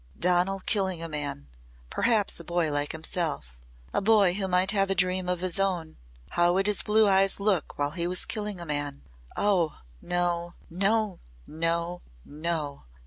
[0.19, 1.47] Donal killing a man
[1.91, 3.59] perhaps a boy like himself
[3.93, 5.97] a boy who might have a dream of his own!
[6.31, 9.03] How would his blue eyes look while he was killing a man?
[9.37, 9.77] Oh!
[10.01, 10.55] No!
[10.71, 11.19] No!
[11.45, 12.01] No!